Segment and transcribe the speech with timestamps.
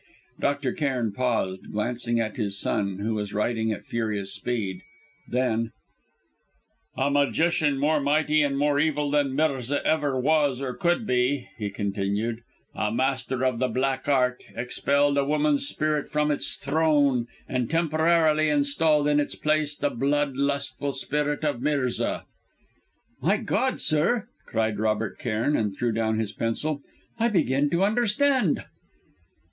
[0.39, 0.73] Dr.
[0.73, 4.81] Cairn paused, glancing at his son, who was writing at furious speed.
[5.27, 5.73] Then
[6.97, 11.69] "A magician more mighty and more evil than Mirza ever was or could be," he
[11.69, 12.41] continued,
[12.73, 18.49] "a master of the Black Art, expelled a woman's spirit from its throne and temporarily
[18.49, 22.25] installed in its place the blood lustful spirit of Mirza!"
[23.21, 26.81] "My God, sir!" cried Robert Cairn, and threw down his pencil.
[27.19, 28.63] "I begin to understand!"